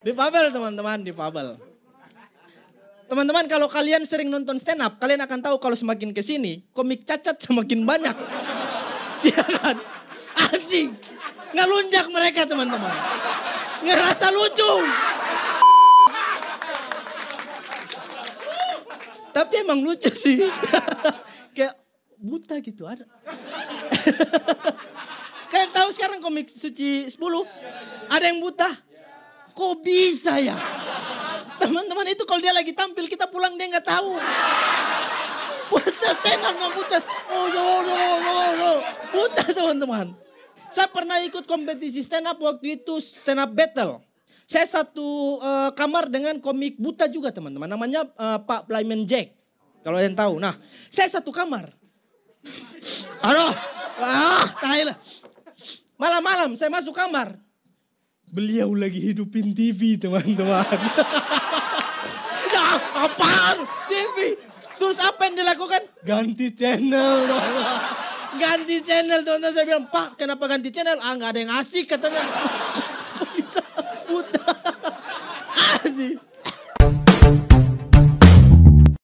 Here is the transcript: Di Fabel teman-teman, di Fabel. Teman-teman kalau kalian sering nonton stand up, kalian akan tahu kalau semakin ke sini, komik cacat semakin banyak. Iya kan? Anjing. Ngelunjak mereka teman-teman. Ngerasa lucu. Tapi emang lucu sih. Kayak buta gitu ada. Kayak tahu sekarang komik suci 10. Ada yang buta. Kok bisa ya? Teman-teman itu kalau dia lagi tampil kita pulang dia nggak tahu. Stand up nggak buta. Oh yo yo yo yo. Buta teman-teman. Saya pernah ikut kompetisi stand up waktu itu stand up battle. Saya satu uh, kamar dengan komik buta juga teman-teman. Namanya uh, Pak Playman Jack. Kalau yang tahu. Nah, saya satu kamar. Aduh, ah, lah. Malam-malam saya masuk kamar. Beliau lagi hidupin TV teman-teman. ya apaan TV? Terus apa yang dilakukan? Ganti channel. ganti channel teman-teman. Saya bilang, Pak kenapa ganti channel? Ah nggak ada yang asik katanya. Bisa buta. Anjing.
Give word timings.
Di 0.00 0.16
Fabel 0.16 0.48
teman-teman, 0.48 1.04
di 1.04 1.12
Fabel. 1.12 1.60
Teman-teman 3.04 3.44
kalau 3.44 3.68
kalian 3.68 4.00
sering 4.08 4.32
nonton 4.32 4.56
stand 4.56 4.80
up, 4.80 4.96
kalian 4.96 5.20
akan 5.20 5.44
tahu 5.44 5.60
kalau 5.60 5.76
semakin 5.76 6.16
ke 6.16 6.24
sini, 6.24 6.64
komik 6.72 7.04
cacat 7.04 7.36
semakin 7.36 7.84
banyak. 7.84 8.16
Iya 9.20 9.44
kan? 9.44 9.76
Anjing. 10.32 10.96
Ngelunjak 11.52 12.08
mereka 12.08 12.48
teman-teman. 12.48 12.96
Ngerasa 13.84 14.32
lucu. 14.32 14.72
Tapi 19.36 19.54
emang 19.60 19.84
lucu 19.84 20.08
sih. 20.16 20.40
Kayak 21.56 21.76
buta 22.16 22.64
gitu 22.64 22.88
ada. 22.88 23.04
Kayak 25.52 25.68
tahu 25.76 25.88
sekarang 25.92 26.24
komik 26.24 26.48
suci 26.48 27.12
10. 27.12 27.20
Ada 28.08 28.24
yang 28.24 28.40
buta. 28.40 28.88
Kok 29.52 29.74
bisa 29.82 30.38
ya? 30.38 30.56
Teman-teman 31.60 32.06
itu 32.08 32.24
kalau 32.24 32.40
dia 32.40 32.56
lagi 32.56 32.72
tampil 32.72 33.04
kita 33.04 33.28
pulang 33.28 33.54
dia 33.58 33.68
nggak 33.68 33.86
tahu. 33.86 34.16
Stand 36.20 36.42
up 36.42 36.54
nggak 36.56 36.72
buta. 36.74 36.98
Oh 37.30 37.46
yo 37.46 37.66
yo 37.86 37.96
yo 38.18 38.38
yo. 38.56 38.70
Buta 39.12 39.44
teman-teman. 39.52 40.06
Saya 40.70 40.86
pernah 40.86 41.18
ikut 41.20 41.44
kompetisi 41.50 42.00
stand 42.00 42.30
up 42.30 42.38
waktu 42.38 42.80
itu 42.80 43.02
stand 43.02 43.42
up 43.42 43.50
battle. 43.50 44.02
Saya 44.50 44.66
satu 44.66 45.38
uh, 45.38 45.70
kamar 45.74 46.10
dengan 46.10 46.38
komik 46.42 46.74
buta 46.78 47.06
juga 47.06 47.30
teman-teman. 47.30 47.70
Namanya 47.70 48.06
uh, 48.18 48.38
Pak 48.42 48.66
Playman 48.66 49.06
Jack. 49.06 49.34
Kalau 49.86 49.98
yang 50.02 50.14
tahu. 50.18 50.42
Nah, 50.42 50.58
saya 50.90 51.06
satu 51.06 51.30
kamar. 51.30 51.70
Aduh, 53.20 53.52
ah, 54.00 54.48
lah. 54.58 54.96
Malam-malam 56.00 56.56
saya 56.56 56.72
masuk 56.72 56.96
kamar. 56.96 57.36
Beliau 58.30 58.70
lagi 58.78 59.02
hidupin 59.02 59.50
TV 59.50 59.98
teman-teman. 59.98 60.62
ya 62.54 62.78
apaan 62.78 63.66
TV? 63.90 64.38
Terus 64.78 65.02
apa 65.02 65.26
yang 65.26 65.34
dilakukan? 65.34 65.82
Ganti 66.06 66.54
channel. 66.54 67.26
ganti 68.38 68.86
channel 68.86 69.26
teman-teman. 69.26 69.50
Saya 69.50 69.66
bilang, 69.66 69.90
Pak 69.90 70.14
kenapa 70.14 70.46
ganti 70.46 70.70
channel? 70.70 71.02
Ah 71.02 71.18
nggak 71.18 71.30
ada 71.34 71.40
yang 71.42 71.52
asik 71.58 71.90
katanya. 71.90 72.22
Bisa 73.34 73.66
buta. 74.06 74.46
Anjing. 75.82 76.29